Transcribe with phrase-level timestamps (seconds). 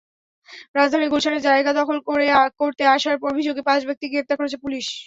[0.75, 1.97] রাজধানীর গুলশানে জায়গা দখল
[2.59, 4.85] করতে আসার অভিযোগে পাঁচ ব্যক্তিকে গ্রেপ্তার করেছে পুলিশ।